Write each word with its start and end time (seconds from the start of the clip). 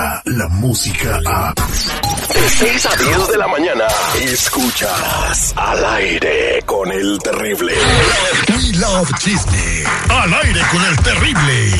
llega 0.00 0.22
la 0.24 0.48
música 0.48 1.20
a... 1.26 1.54
De 1.54 2.48
6 2.48 2.86
a 2.86 2.96
10 2.96 3.28
de 3.28 3.38
la 3.38 3.48
mañana, 3.48 3.84
escuchas 4.20 5.52
al 5.56 5.84
aire 5.96 6.62
con 6.64 6.90
el 6.90 7.18
terrible. 7.18 7.74
We 8.48 8.78
Love 8.78 9.10
Disney. 9.24 9.84
Al 10.08 10.32
aire 10.32 10.60
con 10.70 10.84
el 10.84 10.96
terrible. 10.98 11.70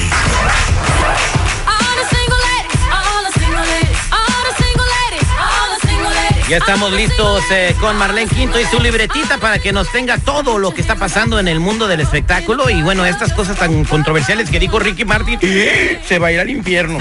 Ya 6.49 6.57
estamos 6.57 6.93
listos 6.93 7.45
eh, 7.53 7.77
con 7.79 7.97
Marlene 7.97 8.29
Quinto 8.29 8.59
y 8.59 8.65
su 8.65 8.81
libretita 8.81 9.39
para 9.39 9.61
que 9.61 9.73
nos 9.73 9.91
tenga 9.93 10.19
todo 10.19 10.59
lo 10.59 10.75
que 10.75 10.81
está 10.81 10.97
pasando 10.97 11.39
en 11.39 11.47
el 11.47 11.61
mundo 11.61 11.87
del 11.87 12.01
espectáculo 12.01 12.69
y 12.69 12.83
bueno, 12.83 13.07
estas 13.07 13.33
cosas 13.33 13.57
tan 13.57 13.85
controversiales 13.85 14.51
que 14.51 14.59
dijo 14.59 14.81
Ricky 14.81 15.05
Martin, 15.05 15.39
se 15.41 16.19
va 16.19 16.27
a 16.27 16.33
ir 16.33 16.41
al 16.41 16.51
infierno. 16.51 16.99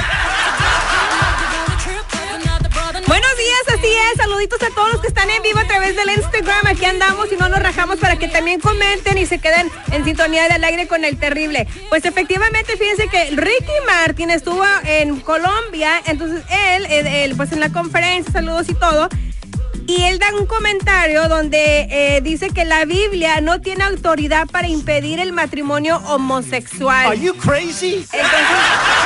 Saluditos 4.18 4.62
a 4.64 4.74
todos 4.74 4.92
los 4.94 5.02
que 5.02 5.08
están 5.08 5.30
en 5.30 5.42
vivo 5.44 5.60
a 5.60 5.68
través 5.68 5.96
del 5.96 6.10
Instagram. 6.10 6.68
Aquí 6.68 6.86
andamos 6.86 7.32
y 7.32 7.36
no 7.36 7.48
nos 7.48 7.60
rajamos 7.60 8.00
para 8.00 8.18
que 8.18 8.28
también 8.28 8.60
comenten 8.60 9.18
y 9.18 9.26
se 9.26 9.40
queden 9.40 9.70
en 9.92 10.04
sintonía 10.04 10.48
del 10.48 10.64
aire 10.64 10.88
con 10.88 11.06
el 11.06 11.18
terrible. 11.18 11.68
Pues 11.90 12.06
efectivamente, 12.06 12.76
fíjense 12.76 13.08
que 13.08 13.32
Ricky 13.32 13.72
Martin 13.86 14.32
estuvo 14.32 14.64
en 14.86 15.20
Colombia, 15.20 16.02
entonces 16.06 16.44
él, 16.50 16.86
él, 16.90 17.08
él, 17.08 17.36
pues 17.36 17.52
en 17.52 17.60
la 17.60 17.70
conferencia, 17.70 18.32
saludos 18.34 18.68
y 18.70 18.74
todo. 18.74 19.10
Y 19.88 20.04
él 20.04 20.20
da 20.20 20.28
un 20.36 20.46
comentario 20.46 21.28
donde 21.28 21.88
eh, 21.90 22.22
dice 22.22 22.52
que 22.52 22.64
la 22.64 22.86
Biblia 22.86 23.42
no 23.42 23.60
tiene 23.60 23.84
autoridad 23.86 24.48
para 24.48 24.68
impedir 24.68 25.20
el 25.20 25.34
matrimonio 25.34 25.98
homosexual. 26.06 27.08
Are 27.08 27.20
you 27.20 27.34
crazy? 27.36 28.06
Entonces, 28.12 28.99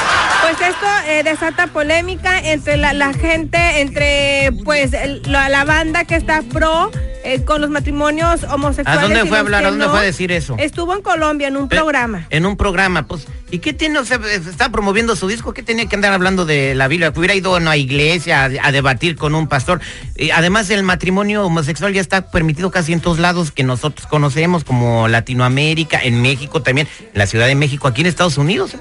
pues 0.44 0.70
esto 0.70 0.86
eh, 1.08 1.24
desata 1.24 1.68
polémica 1.68 2.40
entre 2.40 2.78
la, 2.78 2.94
la 2.94 3.14
gente, 3.14 3.82
entre 3.82 4.52
pues 4.64 4.94
el- 4.94 5.22
la, 5.26 5.50
la 5.50 5.64
banda 5.66 6.06
que 6.06 6.16
está 6.16 6.42
pro 6.42 6.92
eh, 7.26 7.44
con 7.46 7.62
los 7.62 7.70
matrimonios 7.70 8.44
homosexuales. 8.44 9.00
¿A 9.02 9.04
dónde 9.04 9.26
fue 9.26 9.38
a 9.38 9.40
hablar? 9.42 9.66
¿A 9.66 9.70
dónde 9.70 9.86
no. 9.86 9.92
fue 9.92 10.00
a 10.00 10.04
decir 10.04 10.32
eso? 10.32 10.56
Estuvo 10.60 10.94
en 10.94 11.02
Colombia 11.02 11.48
en 11.48 11.56
un 11.58 11.70
Pe- 11.70 11.78
programa. 11.78 12.28
En 12.30 12.46
un 12.46 12.58
programa, 12.58 13.08
pues. 13.08 13.28
¿Y 13.50 13.60
qué 13.60 13.72
tiene? 13.72 14.00
O 14.00 14.06
sea, 14.06 14.20
está 14.50 14.70
promoviendo 14.72 15.16
su 15.16 15.28
disco. 15.28 15.54
¿Qué 15.54 15.62
tenía 15.64 15.86
que 15.86 15.96
andar 15.96 16.12
hablando 16.12 16.44
de 16.46 16.74
la 16.76 16.88
Biblia? 16.88 17.14
Hubiera 17.16 17.36
ido 17.36 17.54
a 17.56 17.60
una 17.60 17.78
iglesia 17.78 18.44
a, 18.46 18.50
a 18.68 18.72
debatir 18.72 19.16
con 19.16 19.36
un 19.36 19.48
pastor. 19.48 19.80
Y 20.18 20.32
además, 20.32 20.70
el 20.72 20.84
matrimonio 20.84 21.46
homosexual 21.46 21.94
ya 21.94 22.02
está 22.02 22.30
permitido 22.32 22.72
casi 22.72 22.94
en 22.94 23.00
todos 23.00 23.20
lados 23.20 23.52
que 23.52 23.64
nosotros 23.64 24.08
conocemos, 24.08 24.64
como 24.64 25.08
Latinoamérica, 25.08 26.00
en 26.04 26.22
México 26.22 26.62
también, 26.64 26.88
en 27.00 27.18
la 27.20 27.28
Ciudad 27.28 27.46
de 27.48 27.56
México, 27.56 27.88
aquí 27.88 28.02
en 28.02 28.08
Estados 28.08 28.38
Unidos. 28.38 28.76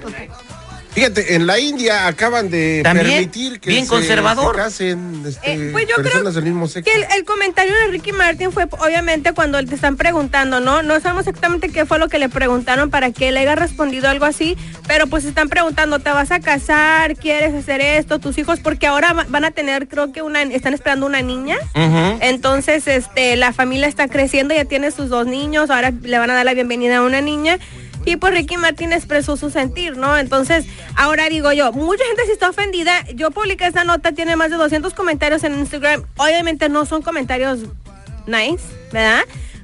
Fíjate, 0.94 1.34
en 1.34 1.46
la 1.46 1.58
India 1.58 2.06
acaban 2.06 2.50
de 2.50 2.82
También, 2.84 3.06
permitir 3.06 3.60
que 3.60 3.70
bien 3.70 3.84
se- 3.84 3.88
conservador. 3.88 4.54
se 4.56 4.62
casen 4.62 5.22
este, 5.26 5.52
Eh, 5.54 5.68
pues 5.72 5.86
yo 5.88 5.94
creo 5.94 6.04
personas 6.04 6.34
del 6.34 6.44
mismo 6.44 6.68
sexo. 6.68 6.90
Que 6.90 6.98
el, 6.98 7.06
el 7.16 7.24
comentario 7.24 7.72
de 7.74 7.86
Ricky 7.86 8.12
Martin 8.12 8.52
fue 8.52 8.64
obviamente 8.78 9.32
cuando 9.32 9.64
te 9.64 9.74
están 9.74 9.96
preguntando, 9.96 10.60
¿no? 10.60 10.82
No 10.82 11.00
sabemos 11.00 11.26
exactamente 11.26 11.70
qué 11.70 11.86
fue 11.86 11.98
lo 11.98 12.08
que 12.10 12.18
le 12.18 12.28
preguntaron 12.28 12.90
para 12.90 13.10
que 13.10 13.28
él 13.28 13.38
haya 13.38 13.54
respondido 13.54 14.10
algo 14.10 14.26
así, 14.26 14.54
pero 14.86 15.06
pues 15.06 15.24
están 15.24 15.48
preguntando, 15.48 15.98
¿te 15.98 16.10
vas 16.10 16.30
a 16.30 16.40
casar? 16.40 17.16
¿Quieres 17.16 17.54
hacer 17.54 17.80
esto? 17.80 18.18
¿Tus 18.18 18.36
hijos? 18.36 18.60
Porque 18.60 18.86
ahora 18.86 19.14
va- 19.14 19.26
van 19.30 19.46
a 19.46 19.50
tener, 19.50 19.88
creo 19.88 20.12
que 20.12 20.20
una, 20.20 20.42
están 20.42 20.74
esperando 20.74 21.06
una 21.06 21.22
niña. 21.22 21.56
Ujú. 21.74 22.18
Entonces, 22.20 22.86
este, 22.86 23.36
la 23.36 23.54
familia 23.54 23.86
está 23.88 24.08
creciendo, 24.08 24.54
ya 24.54 24.66
tiene 24.66 24.90
sus 24.90 25.08
dos 25.08 25.26
niños, 25.26 25.70
ahora 25.70 25.90
le 26.02 26.18
van 26.18 26.30
a 26.30 26.34
dar 26.34 26.44
la 26.44 26.52
bienvenida 26.52 26.98
a 26.98 27.02
una 27.02 27.22
niña. 27.22 27.58
Y 28.04 28.16
pues 28.16 28.34
Ricky 28.34 28.56
Martin 28.56 28.92
expresó 28.92 29.36
su 29.36 29.50
sentir, 29.50 29.96
¿no? 29.96 30.18
Entonces, 30.18 30.66
ahora 30.96 31.28
digo 31.28 31.52
yo, 31.52 31.72
mucha 31.72 32.04
gente 32.04 32.22
sí 32.26 32.32
está 32.32 32.50
ofendida. 32.50 33.06
Yo 33.14 33.30
publiqué 33.30 33.66
esta 33.66 33.84
nota, 33.84 34.12
tiene 34.12 34.36
más 34.36 34.50
de 34.50 34.56
200 34.56 34.92
comentarios 34.94 35.44
en 35.44 35.58
Instagram. 35.58 36.04
Obviamente 36.16 36.68
no 36.68 36.84
son 36.84 37.02
comentarios 37.02 37.60
nice, 38.26 38.64
¿verdad? 38.92 39.22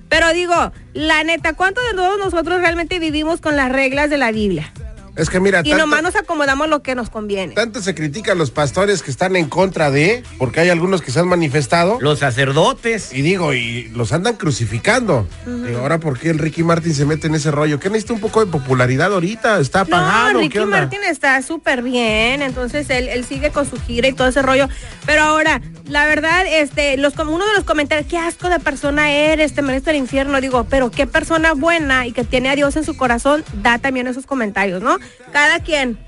Pero 0.08 0.32
digo, 0.32 0.72
la 0.94 1.22
neta, 1.24 1.52
¿cuántos 1.54 1.84
de 1.84 1.94
todos 1.94 2.18
nosotros 2.18 2.60
realmente 2.60 2.98
vivimos 2.98 3.40
con 3.40 3.56
las 3.56 3.70
reglas 3.70 4.08
de 4.08 4.18
la 4.18 4.30
Biblia? 4.30 4.72
Es 5.18 5.28
que 5.30 5.40
mira, 5.40 5.60
Y 5.60 5.70
tanto, 5.70 5.78
nomás 5.78 6.02
nos 6.02 6.16
acomodamos 6.16 6.68
lo 6.68 6.80
que 6.82 6.94
nos 6.94 7.10
conviene. 7.10 7.54
tanto 7.54 7.82
se 7.82 7.94
critica 7.94 8.32
a 8.32 8.34
los 8.34 8.50
pastores 8.50 9.02
que 9.02 9.10
están 9.10 9.36
en 9.36 9.48
contra 9.48 9.90
de, 9.90 10.22
porque 10.38 10.60
hay 10.60 10.70
algunos 10.70 11.02
que 11.02 11.10
se 11.10 11.18
han 11.20 11.28
manifestado. 11.28 11.98
Los 12.00 12.20
sacerdotes. 12.20 13.12
Y 13.12 13.22
digo, 13.22 13.52
y 13.52 13.88
los 13.88 14.12
andan 14.12 14.36
crucificando. 14.36 15.26
Digo, 15.44 15.80
ahora, 15.80 15.98
¿por 15.98 16.18
qué 16.18 16.30
el 16.30 16.38
Ricky 16.38 16.62
Martin 16.62 16.94
se 16.94 17.04
mete 17.04 17.26
en 17.26 17.34
ese 17.34 17.50
rollo? 17.50 17.80
¿Qué 17.80 17.88
necesita 17.90 18.12
un 18.14 18.20
poco 18.20 18.44
de 18.44 18.50
popularidad 18.50 19.12
ahorita? 19.12 19.60
¿Está 19.60 19.80
apagado? 19.80 20.34
No, 20.34 20.38
¿Qué 20.38 20.44
Ricky 20.44 20.58
onda? 20.58 20.78
Martin 20.78 21.00
está 21.04 21.42
súper 21.42 21.82
bien, 21.82 22.42
entonces 22.42 22.88
él, 22.90 23.08
él 23.08 23.24
sigue 23.24 23.50
con 23.50 23.68
su 23.68 23.76
gira 23.80 24.08
y 24.08 24.12
todo 24.12 24.28
ese 24.28 24.40
rollo. 24.42 24.68
Pero 25.04 25.22
ahora, 25.22 25.60
la 25.88 26.06
verdad, 26.06 26.44
este, 26.48 26.96
los, 26.96 27.14
uno 27.18 27.44
de 27.44 27.54
los 27.54 27.64
comentarios, 27.64 28.06
qué 28.08 28.18
asco 28.18 28.48
de 28.48 28.60
persona 28.60 29.10
eres, 29.10 29.52
te 29.54 29.62
mereces 29.62 29.88
el 29.88 29.96
infierno. 29.96 30.40
Digo, 30.40 30.64
pero 30.70 30.90
qué 30.90 31.06
persona 31.06 31.54
buena 31.54 32.06
y 32.06 32.12
que 32.12 32.24
tiene 32.24 32.50
a 32.50 32.54
Dios 32.56 32.76
en 32.76 32.84
su 32.84 32.96
corazón 32.96 33.44
da 33.62 33.78
también 33.78 34.06
esos 34.06 34.26
comentarios, 34.26 34.82
¿no? 34.82 34.98
Cada 35.32 35.60
quien. 35.60 35.98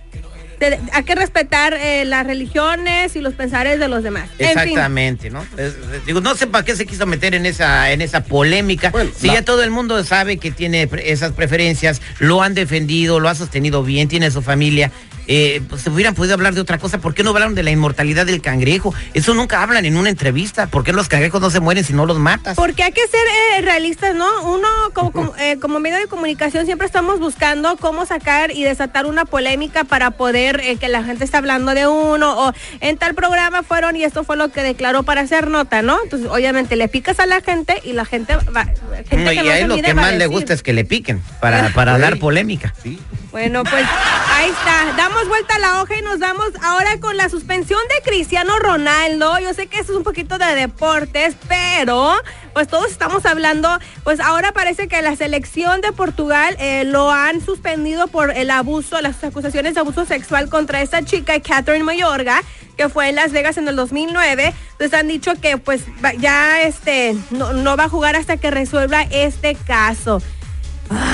Te- 0.59 0.79
hay 0.93 1.05
que 1.05 1.15
respetar 1.15 1.73
eh, 1.73 2.05
las 2.05 2.27
religiones 2.27 3.17
y 3.17 3.23
los 3.23 3.33
pensares 3.33 3.79
de 3.81 3.89
los 3.89 4.03
demás. 4.03 4.29
En 4.39 4.49
fin. 4.51 4.59
Exactamente, 4.59 5.31
¿no? 5.31 5.43
Es- 5.57 5.75
digo, 6.05 6.21
no 6.21 6.35
sé 6.35 6.47
para 6.47 6.67
qué 6.67 6.77
se 6.77 6.85
quiso 6.85 7.07
meter 7.07 7.35
en 7.35 7.47
esa, 7.47 7.91
en 7.93 8.03
esa 8.03 8.25
polémica. 8.25 8.91
Bueno, 8.91 9.11
si 9.17 9.29
la- 9.29 9.35
ya 9.35 9.43
todo 9.43 9.63
el 9.63 9.71
mundo 9.71 10.05
sabe 10.05 10.37
que 10.37 10.51
tiene 10.51 10.87
esas 11.03 11.33
preferencias, 11.33 12.03
lo 12.19 12.43
han 12.43 12.53
defendido, 12.55 13.21
lo 13.21 13.31
ha 13.31 13.35
sostenido 13.35 13.83
bien, 13.83 14.09
tiene 14.09 14.31
su 14.31 14.43
familia. 14.43 14.93
Eh, 15.33 15.63
pues 15.69 15.83
se 15.83 15.91
hubieran 15.91 16.17
podido 16.17 16.35
hablar 16.35 16.55
de 16.55 16.61
otra 16.61 16.79
cosa. 16.79 16.99
¿Por 16.99 17.15
qué 17.15 17.23
no 17.23 17.31
hablaron 17.31 17.55
de 17.55 17.63
la 17.63 17.71
inmortalidad 17.71 18.27
del 18.27 18.43
cangrejo? 18.43 18.93
Eso 19.15 19.33
nunca 19.33 19.63
hablan 19.63 19.85
en 19.85 19.97
una 19.97 20.09
entrevista. 20.09 20.67
¿Por 20.67 20.83
qué 20.83 20.93
los 20.93 21.07
cangrejos 21.07 21.41
no 21.41 21.51
se 21.51 21.61
mueren 21.61 21.85
si 21.85 21.93
no 21.93 22.05
los 22.05 22.19
matas? 22.19 22.57
Porque 22.57 22.83
hay 22.83 22.91
que 22.91 23.07
ser 23.07 23.21
eh, 23.55 23.63
realistas, 23.63 24.17
¿no? 24.17 24.27
Uno 24.43 24.67
como, 24.93 25.13
como, 25.13 25.37
eh, 25.37 25.57
como 25.61 25.79
medio 25.79 25.99
de 25.99 26.09
comunicación 26.09 26.67
siempre 26.67 26.85
estamos 26.85 27.21
buscando 27.21 27.77
cómo 27.77 28.07
sacar 28.07 28.51
y 28.51 28.65
desatar 28.65 29.07
una 29.07 29.25
polémica 29.25 29.85
para 29.85 30.11
poder 30.11 30.61
eh, 30.65 30.79
que 30.79 30.89
la 30.89 31.05
gente 31.05 31.23
esté 31.25 31.37
hablando 31.37 31.75
de 31.75 31.87
uno 31.87 32.49
o 32.49 32.53
en 32.81 32.97
tal 32.97 33.15
programa 33.15 33.63
fueron 33.63 33.95
y 33.95 34.03
esto 34.03 34.25
fue 34.25 34.37
lo 34.37 34.49
que 34.49 34.65
declaró 34.65 35.05
para 35.05 35.21
hacer 35.21 35.47
nota, 35.47 35.81
¿no? 35.83 35.97
Entonces 36.03 36.29
obviamente 36.29 36.75
le 36.75 36.89
picas 36.89 37.21
a 37.21 37.27
la 37.27 37.41
gente 37.41 37.81
y 37.85 37.93
la 37.93 38.05
gente 38.05 38.35
va... 38.57 38.65
Gente 39.09 39.17
No, 39.17 39.31
que 39.31 39.37
y 39.37 39.43
no 39.45 39.51
a 39.51 39.59
él 39.59 39.69
lo 39.69 39.77
que 39.81 39.95
más 39.95 40.15
le 40.15 40.27
gusta 40.27 40.55
es 40.55 40.65
que 40.65 40.73
le 40.73 40.85
piquen 40.85 41.23
para, 41.41 41.69
para 41.69 41.99
dar 41.99 42.19
polémica. 42.19 42.75
Sí. 42.83 42.99
Bueno, 43.31 43.63
pues 43.63 43.87
ahí 44.35 44.51
está. 44.51 44.93
Damos 44.97 45.20
vuelta 45.29 45.57
a 45.57 45.59
la 45.59 45.83
hoja 45.83 45.99
y 45.99 46.03
nos 46.03 46.19
vamos 46.19 46.49
ahora 46.63 46.99
con 47.01 47.17
la 47.17 47.29
suspensión 47.29 47.81
de 47.89 48.11
Cristiano 48.11 48.59
Ronaldo. 48.59 49.39
Yo 49.39 49.53
sé 49.55 49.67
que 49.67 49.79
eso 49.79 49.93
es 49.93 49.99
un 49.99 50.05
poquito 50.05 50.39
de 50.39 50.55
deportes, 50.55 51.37
pero 51.49 52.15
pues 52.53 52.69
todos 52.69 52.91
estamos 52.91 53.27
hablando, 53.27 53.69
pues 54.03 54.21
ahora 54.21 54.53
parece 54.53 54.89
que 54.89 55.01
la 55.03 55.17
selección 55.17 55.81
de 55.81 55.93
Portugal 55.93 56.57
eh, 56.59 56.85
lo 56.85 57.11
han 57.11 57.41
suspendido 57.41 58.07
por 58.09 58.31
el 58.31 58.51
abuso, 58.51 59.01
las 59.01 59.23
acusaciones 59.23 59.75
de 59.75 59.81
abuso 59.81 60.05
sexual 60.05 60.49
contra 60.49 60.81
esta 60.81 61.05
chica, 61.05 61.39
Catherine 61.41 61.85
Mayorga, 61.85 62.43
que 62.77 62.89
fue 62.89 63.09
en 63.09 63.17
Las 63.17 63.33
Vegas 63.33 63.59
en 63.59 63.69
el 63.69 63.77
2009. 63.77 64.55
Entonces 64.73 64.99
han 64.99 65.09
dicho 65.09 65.33
que 65.41 65.59
pues 65.59 65.83
ya 66.19 66.63
este 66.63 67.17
no, 67.31 67.53
no 67.53 67.77
va 67.77 67.85
a 67.85 67.89
jugar 67.89 68.17
hasta 68.17 68.37
que 68.37 68.51
resuelva 68.51 69.03
este 69.03 69.55
caso. 69.55 70.23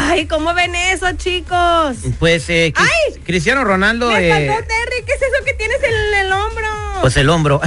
Ay, 0.08 0.26
¿cómo 0.26 0.54
ven 0.54 0.74
eso, 0.74 1.12
chicos? 1.16 1.96
Pues 2.18 2.48
eh, 2.48 2.72
¡Ay! 2.76 3.20
Cristiano 3.24 3.64
Ronaldo... 3.64 4.10
Me 4.10 4.28
eh, 4.28 4.48
faltó 4.48 4.66
Terry, 4.68 5.04
¿qué 5.04 5.12
es 5.12 5.22
eso 5.22 5.44
que 5.44 5.52
tienes 5.54 5.78
en 5.82 6.26
el 6.26 6.32
hombro? 6.32 6.66
pues 7.00 7.16
el 7.16 7.28
hombro. 7.28 7.60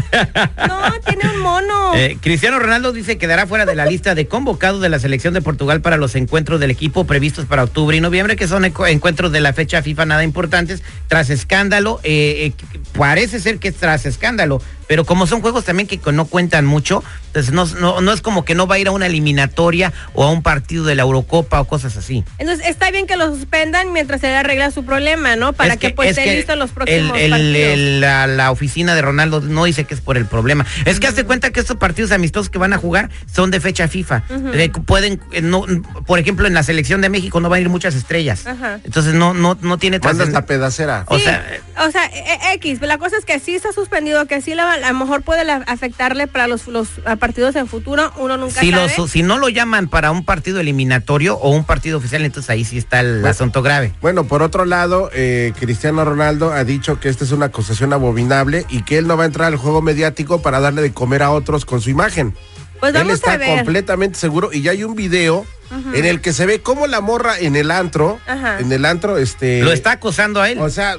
no, 0.68 1.00
tiene 1.06 1.34
un 1.34 1.40
mono. 1.42 1.80
Eh, 1.96 2.18
Cristiano 2.22 2.60
Ronaldo 2.60 2.94
dice 2.94 3.14
que 3.14 3.20
quedará 3.20 3.48
fuera 3.48 3.66
de 3.66 3.76
la 3.76 3.86
lista 3.86 4.14
de 4.14 4.28
convocados 4.28 4.80
de 4.80 4.90
la 4.90 5.00
selección 5.00 5.34
de 5.34 5.42
Portugal 5.42 5.82
para 5.82 5.98
los 5.98 6.16
encuentros 6.16 6.60
del 6.60 6.70
equipo 6.72 7.06
previstos 7.06 7.46
para 7.46 7.64
octubre 7.64 7.98
y 7.98 8.00
noviembre, 8.00 8.36
que 8.36 8.48
son 8.48 8.64
encuentros 8.64 9.32
de 9.32 9.42
la 9.42 9.54
fecha 9.54 9.82
FIFA 9.82 10.06
nada 10.06 10.24
importantes, 10.24 10.84
tras 11.08 11.30
escándalo. 11.32 12.00
eh, 12.04 12.54
eh, 12.58 12.80
parece 12.98 13.40
ser 13.40 13.58
que 13.58 13.70
es 13.70 13.76
tras 13.76 14.06
escándalo, 14.06 14.62
pero 14.90 15.06
como 15.06 15.28
son 15.28 15.42
juegos 15.42 15.66
también 15.66 15.88
que 15.88 16.00
no 16.12 16.26
cuentan 16.26 16.66
mucho, 16.66 17.04
entonces 17.28 17.54
no, 17.54 17.68
no, 17.80 18.02
no 18.02 18.12
es 18.12 18.22
como 18.22 18.44
que 18.44 18.56
no 18.56 18.66
va 18.66 18.74
a 18.76 18.80
ir 18.80 18.88
a 18.88 18.92
una 18.92 19.06
eliminatoria 19.06 19.94
o 20.16 20.24
a 20.24 20.32
un 20.32 20.42
partido 20.42 20.84
de 20.84 20.96
la 20.96 21.04
Eurocopa 21.04 21.62
o 21.62 21.66
cosas 21.66 21.96
así. 21.96 22.26
Entonces 22.40 22.66
está 22.68 22.90
bien 22.90 23.06
que 23.06 23.16
lo 23.16 23.28
suspendan 23.36 23.94
mientras 23.94 24.20
se 24.20 24.28
le 24.30 24.36
arregla 24.36 24.72
su 24.72 24.84
problema, 24.86 25.36
¿no? 25.36 25.54
Para 25.54 25.74
Es 25.76 25.80
que, 25.80 25.92
pues 25.92 26.10
es 26.10 26.18
esté 26.18 26.28
que 26.32 26.36
listo 26.38 26.54
en 26.54 26.60
los 26.60 26.72
próximos 26.72 27.20
el- 27.20 27.30
partidos. 27.30 27.56
el- 27.56 28.02
la, 28.02 28.26
la 28.26 28.50
oficina 28.50 28.96
de 28.96 29.04
Ronaldo 29.04 29.42
no 29.42 29.66
dice 29.66 29.84
que 29.84 29.94
es 29.94 30.02
por 30.02 30.18
el 30.18 30.26
problema. 30.26 30.66
Es 30.86 31.00
que 31.00 31.06
hace 31.06 31.24
cuenta 31.24 31.52
que 31.52 31.60
estos 31.60 31.78
partidos 31.78 32.12
amistosos 32.12 32.50
que 32.50 32.58
van 32.58 32.74
a 32.74 32.80
jugar 32.80 33.12
son 33.32 33.52
de 33.52 33.60
fecha 33.60 33.88
FIFA. 33.88 34.24
Eh, 34.56 34.72
pueden, 34.88 35.22
eh, 35.34 35.42
no, 35.42 35.66
por 36.08 36.18
ejemplo, 36.18 36.48
en 36.48 36.56
la 36.56 36.64
selección 36.64 37.02
de 37.02 37.10
México 37.10 37.40
no 37.40 37.48
van 37.50 37.60
a 37.60 37.62
ir 37.62 37.70
muchas 37.70 37.94
estrellas. 37.94 38.44
Entonces 38.84 39.14
no, 39.14 39.36
no, 39.36 39.56
no 39.62 39.78
tiene 39.78 40.00
Manda 40.00 40.24
trascend- 40.24 40.28
esta 40.30 40.46
pedacera. 40.48 41.04
o 41.08 41.18
Sí, 41.20 41.26
sea, 41.26 41.46
o 41.86 41.92
sea, 41.92 42.06
e- 42.06 42.20
e- 42.52 42.54
X, 42.56 42.82
la 42.82 42.98
cosa 42.98 43.18
es 43.18 43.26
que 43.26 43.40
sí 43.40 43.56
está 43.56 43.72
suspendido, 43.72 44.26
que 44.26 44.42
sí 44.42 44.56
le 44.56 44.64
va- 44.64 44.74
A 44.74 44.92
lo 44.92 45.00
mejor 45.00 45.22
puede 45.22 45.44
la- 45.46 45.64
afectarle 45.68 46.28
para 46.28 46.48
los, 46.48 46.68
los 46.68 46.88
partidos 47.20 47.56
en 47.56 47.68
futuro, 47.68 48.12
uno 48.18 48.38
nunca 48.38 48.60
Si, 48.62 48.72
sabe. 48.72 48.92
los, 48.98 49.10
si 49.12 49.24
no 49.24 49.38
lo 49.38 49.50
llaman 49.50 49.88
para 49.88 50.12
un 50.12 50.24
partido 50.26 50.60
eliminatorio 50.60 51.36
o 51.38 51.50
un 51.52 51.64
partido 51.64 51.98
oficial, 51.98 52.24
entonces 52.26 52.50
ahí 52.50 52.66
sí 52.66 52.78
está 52.78 53.00
el 53.02 53.26
asunto 53.26 53.62
grave. 53.62 53.94
Bueno, 54.02 54.26
por 54.26 54.42
otro 54.42 54.66
lado, 54.66 55.10
eh, 55.14 55.54
Cristiano 55.60 56.04
Ronaldo 56.06 56.52
ha 56.54 56.64
dicho 56.64 57.00
que 57.00 57.10
esta 57.10 57.24
es 57.24 57.32
una 57.32 57.48
acusación 57.48 57.94
abominable 57.94 58.66
y 58.70 58.84
que 58.84 58.98
él 58.98 59.08
no 59.08 59.18
va 59.18 59.24
a 59.24 59.28
entrar 59.28 59.48
al 59.48 59.56
juego 59.58 59.82
mediático 59.82 60.42
para 60.42 60.60
darle 60.60 60.82
de 60.82 60.94
comer 60.94 61.24
a 61.24 61.32
otros 61.32 61.66
con 61.66 61.82
su 61.82 61.90
imagen. 61.90 62.36
Pues 62.80 62.94
él 62.94 63.00
vamos 63.02 63.16
está 63.16 63.34
a 63.34 63.38
ver. 63.38 63.58
completamente 63.58 64.18
seguro 64.18 64.52
y 64.54 64.62
ya 64.62 64.72
hay 64.72 64.84
un 64.86 64.96
video 64.96 65.46
en 65.94 66.06
el 66.06 66.20
que 66.22 66.34
se 66.34 66.46
ve 66.46 66.62
cómo 66.62 66.88
la 66.88 67.02
morra 67.02 67.38
en 67.38 67.56
el 67.56 67.70
antro, 67.72 68.20
Ajá. 68.26 68.60
en 68.60 68.72
el 68.72 68.86
antro, 68.86 69.18
este... 69.18 69.62
Lo 69.62 69.72
está 69.72 69.92
acusando 69.92 70.42
a 70.42 70.50
él. 70.50 70.58
O 70.60 70.70
sea, 70.70 70.98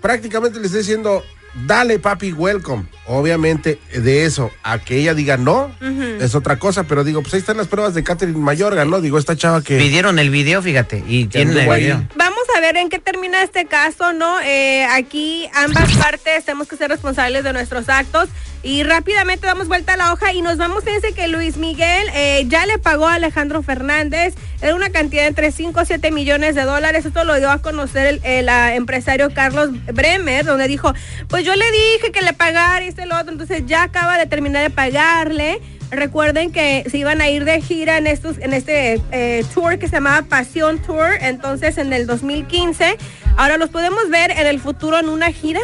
prácticamente 0.00 0.58
le 0.58 0.66
está 0.66 0.78
diciendo, 0.78 1.22
dale 1.66 1.98
papi, 1.98 2.32
welcome. 2.32 2.84
Obviamente 3.06 3.78
de 3.92 4.24
eso 4.24 4.50
a 4.62 4.78
que 4.78 4.98
ella 4.98 5.14
diga 5.14 5.36
no, 5.36 5.72
es 6.20 6.34
otra 6.34 6.58
cosa, 6.58 6.84
pero 6.84 7.04
digo, 7.04 7.22
pues 7.22 7.34
ahí 7.34 7.40
están 7.40 7.56
las 7.56 7.68
pruebas 7.68 7.94
de 7.94 8.04
Catherine 8.04 8.38
Mayorga, 8.38 8.84
¿no? 8.84 9.00
Digo, 9.00 9.18
esta 9.18 9.36
chava 9.36 9.62
que... 9.62 9.78
Pidieron 9.78 10.18
el 10.18 10.30
video, 10.30 10.62
fíjate, 10.62 11.02
y 11.06 11.26
tienen 11.26 11.58
el 11.58 11.70
ahí. 11.70 11.82
video. 11.84 12.06
Vamos 12.16 12.39
ver 12.72 12.82
en 12.82 12.88
qué 12.88 13.00
termina 13.00 13.42
este 13.42 13.64
caso, 13.64 14.12
¿no? 14.12 14.40
Eh, 14.40 14.84
aquí 14.84 15.48
ambas 15.54 15.92
partes 15.96 16.44
tenemos 16.44 16.68
que 16.68 16.76
ser 16.76 16.88
responsables 16.88 17.42
de 17.42 17.52
nuestros 17.52 17.88
actos. 17.88 18.28
Y 18.62 18.82
rápidamente 18.84 19.46
damos 19.46 19.68
vuelta 19.68 19.94
a 19.94 19.96
la 19.96 20.12
hoja 20.12 20.32
y 20.32 20.42
nos 20.42 20.56
vamos. 20.56 20.84
Fíjense 20.84 21.12
que 21.12 21.26
Luis 21.28 21.56
Miguel 21.56 22.08
eh, 22.14 22.44
ya 22.46 22.66
le 22.66 22.78
pagó 22.78 23.08
a 23.08 23.14
Alejandro 23.14 23.62
Fernández. 23.62 24.34
Era 24.60 24.74
una 24.74 24.90
cantidad 24.90 25.26
entre 25.26 25.50
5 25.50 25.80
a 25.80 25.84
7 25.84 26.10
millones 26.10 26.54
de 26.54 26.62
dólares. 26.62 27.06
Esto 27.06 27.24
lo 27.24 27.34
dio 27.36 27.50
a 27.50 27.60
conocer 27.62 28.20
el, 28.22 28.48
empresario 28.48 29.32
Carlos 29.34 29.70
Bremer, 29.86 30.44
donde 30.44 30.68
dijo: 30.68 30.92
Pues 31.28 31.44
yo 31.44 31.56
le 31.56 31.64
dije 31.72 32.12
que 32.12 32.20
le 32.20 32.34
pagara 32.34 32.84
y 32.84 32.88
este 32.88 33.06
lo 33.06 33.16
otro. 33.16 33.32
Entonces 33.32 33.64
ya 33.66 33.82
acaba 33.82 34.16
de 34.18 34.26
terminar 34.26 34.62
de 34.62 34.70
pagarle. 34.70 35.60
Recuerden 35.90 36.52
que 36.52 36.84
se 36.90 36.98
iban 36.98 37.20
a 37.20 37.28
ir 37.28 37.44
de 37.44 37.60
gira 37.60 37.98
en 37.98 38.06
estos, 38.06 38.38
en 38.38 38.52
este 38.52 39.00
eh, 39.10 39.44
tour 39.52 39.78
que 39.78 39.88
se 39.88 39.96
llamaba 39.96 40.22
Pasión 40.22 40.78
Tour, 40.78 41.08
entonces 41.20 41.78
en 41.78 41.92
el 41.92 42.06
2015. 42.06 42.96
Ahora 43.36 43.56
los 43.56 43.70
podemos 43.70 44.08
ver 44.10 44.30
en 44.32 44.46
el 44.46 44.60
futuro 44.60 44.98
en 44.98 45.08
una 45.08 45.32
gira. 45.32 45.60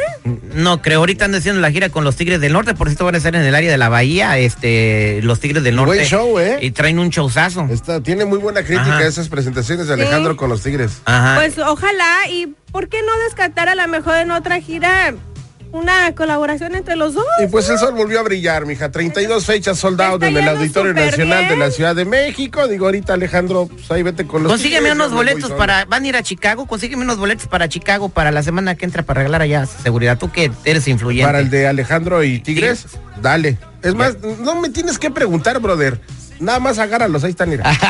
No, 0.55 0.81
creo, 0.82 1.00
ahorita 1.00 1.26
andan 1.26 1.40
haciendo 1.40 1.61
la 1.61 1.70
gira 1.70 1.90
con 1.90 2.05
los 2.05 2.17
Tigres 2.17 2.40
del 2.40 2.52
Norte, 2.52 2.75
por 2.75 2.88
cierto 2.88 3.05
van 3.05 3.14
a 3.14 3.19
estar 3.19 3.34
en 3.37 3.43
el 3.43 3.55
área 3.55 3.70
de 3.70 3.76
la 3.78 3.88
Bahía, 3.88 4.38
este, 4.38 5.20
los 5.23 5.40
Tigres 5.40 5.62
del 5.62 5.76
Norte. 5.76 5.94
Buen 5.96 6.06
show, 6.06 6.38
¿eh? 6.38 6.58
Y 6.62 6.70
traen 6.70 6.99
un 6.99 7.11
showzazo. 7.11 7.67
Está, 7.70 8.00
tiene 8.02 8.25
muy 8.25 8.38
buena 8.38 8.62
crítica 8.62 8.96
Ajá. 8.99 9.06
esas 9.06 9.29
presentaciones 9.29 9.87
de 9.88 9.94
Alejandro 9.94 10.32
Sí. 10.32 10.37
con 10.38 10.49
los 10.49 10.62
Tigres. 10.62 11.02
Ajá. 11.05 11.37
Pues 11.37 11.58
ojalá 11.58 12.29
y 12.31 12.55
¿por 12.72 12.88
qué 12.88 12.99
no 13.02 13.12
descartar 13.25 13.69
a 13.69 13.75
lo 13.75 13.87
mejor 13.88 14.17
en 14.17 14.31
otra 14.31 14.61
gira 14.61 15.14
una 15.72 16.14
colaboración 16.14 16.74
entre 16.74 16.96
los 16.96 17.14
dos? 17.14 17.24
Y 17.42 17.46
pues 17.46 17.68
el 17.68 17.78
sol 17.78 17.94
volvió 17.94 18.20
a 18.20 18.22
brillar, 18.22 18.66
mija. 18.66 18.90
32 18.90 19.44
fechas 19.44 19.78
sold 19.78 20.00
out 20.00 20.22
Está 20.22 20.28
en 20.28 20.36
el 20.36 20.48
Auditorio 20.48 20.94
Nacional 20.94 21.48
de 21.48 21.56
la 21.56 21.70
Ciudad 21.70 21.94
de 21.94 22.04
México. 22.04 22.66
Digo, 22.68 22.86
ahorita 22.86 23.14
Alejandro, 23.14 23.66
pues 23.66 23.90
ahí 23.90 24.02
vete 24.02 24.26
con 24.26 24.42
los 24.42 24.52
Consígueme 24.52 24.92
unos 24.92 25.12
boletos 25.12 25.50
para, 25.52 25.84
van 25.84 26.04
a 26.04 26.08
ir 26.08 26.16
a 26.16 26.22
Chicago, 26.22 26.66
consígueme 26.66 27.02
unos 27.02 27.18
boletos 27.18 27.46
para 27.46 27.68
Chicago 27.68 28.08
para 28.08 28.30
la 28.30 28.42
semana 28.42 28.74
que 28.74 28.84
entra 28.84 29.02
para 29.02 29.20
regalar 29.20 29.42
allá 29.42 29.66
seguridad. 29.66 30.18
Tú 30.18 30.30
que 30.30 30.50
eres 30.64 30.88
influyente. 30.88 31.26
Para 31.26 31.40
el 31.40 31.50
de 31.50 31.66
Alejandro 31.66 32.22
y 32.24 32.40
Tigres, 32.40 32.86
dale. 33.20 33.58
Es 33.82 33.94
más, 33.94 34.16
no 34.40 34.60
me 34.60 34.70
tienes 34.70 34.98
que 34.98 35.10
preguntar, 35.10 35.60
brother. 35.60 36.00
Nada 36.38 36.60
más 36.60 36.78
agárralos, 36.78 37.24
ahí 37.24 37.30
están, 37.30 37.48
mira. 37.50 37.64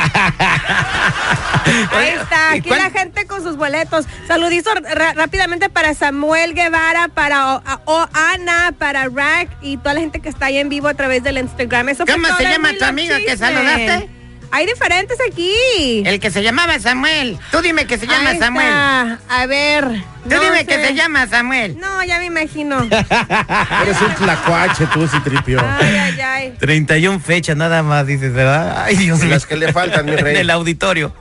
Ahí 1.91 2.07
está, 2.21 2.55
¿y 2.55 2.59
aquí 2.59 2.69
cuál- 2.69 2.79
la 2.81 2.89
gente 2.89 3.27
con 3.27 3.43
sus 3.43 3.57
boletos. 3.57 4.05
Saluditos 4.27 4.73
rápidamente 5.15 5.69
para 5.69 5.93
Samuel 5.93 6.53
Guevara, 6.53 7.09
para 7.09 7.57
o, 7.85 8.07
Ana, 8.13 8.73
para 8.77 9.09
Rack 9.09 9.49
y 9.61 9.75
toda 9.77 9.95
la 9.95 9.99
gente 9.99 10.19
que 10.21 10.29
está 10.29 10.45
ahí 10.45 10.57
en 10.57 10.69
vivo 10.69 10.87
a 10.87 10.93
través 10.93 11.23
del 11.23 11.37
Instagram. 11.37 11.89
Eso 11.89 12.05
¿Cómo 12.05 12.27
se 12.37 12.43
llama 12.43 12.69
tu 12.69 12.75
Los 12.79 12.83
amigo 12.83 13.15
que 13.25 13.35
saludaste? 13.37 14.09
Hay 14.51 14.65
diferentes 14.65 15.17
aquí. 15.29 16.03
El 16.05 16.19
que 16.19 16.31
se 16.31 16.41
llamaba 16.41 16.79
Samuel. 16.79 17.37
Tú 17.51 17.61
dime 17.61 17.85
que 17.85 17.97
se 17.97 18.07
llama 18.07 18.29
Ahí 18.31 18.39
Samuel. 18.39 18.67
está. 18.67 19.19
A 19.29 19.45
ver. 19.45 19.83
Tú 20.23 20.35
no 20.35 20.41
dime 20.41 20.59
sé. 20.59 20.65
que 20.65 20.85
se 20.87 20.93
llama 20.93 21.27
Samuel. 21.27 21.77
No, 21.79 22.03
ya 22.03 22.17
me 22.19 22.25
imagino. 22.25 22.79
Eres 23.81 24.01
un 24.01 24.13
tlacuache, 24.15 24.85
tú, 24.87 25.07
si 25.07 25.19
tripio. 25.21 25.59
Ay, 25.79 25.95
ay, 25.95 26.19
ay. 26.21 26.53
31 26.59 27.19
fechas 27.19 27.55
nada 27.57 27.83
más, 27.83 28.07
dices, 28.07 28.33
¿verdad? 28.33 28.83
Ay, 28.85 28.95
Dios 28.95 29.19
mío. 29.19 29.29
Las 29.29 29.45
que 29.45 29.57
le 29.57 29.71
faltan, 29.73 30.05
mi 30.05 30.13
En 30.13 30.17
rey. 30.19 30.35
el 30.37 30.49
auditorio. 30.49 31.13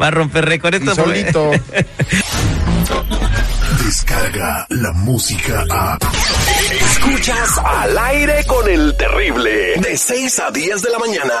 Va 0.00 0.08
a 0.08 0.10
romper 0.10 0.46
récord. 0.46 0.74
Esto 0.74 0.94
fue- 0.94 1.04
solito. 1.04 1.50
Descarga 3.84 4.66
la 4.70 4.92
música 4.92 5.64
a. 5.70 5.98
Escuchas 6.72 7.58
al 7.64 7.98
aire 7.98 8.44
con 8.46 8.68
el 8.68 8.96
terrible. 8.96 9.74
De 9.80 9.96
6 9.96 10.38
a 10.40 10.50
10 10.50 10.82
de 10.82 10.90
la 10.90 10.98
mañana. 10.98 11.34